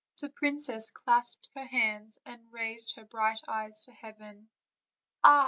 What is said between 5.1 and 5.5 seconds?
"Ah!"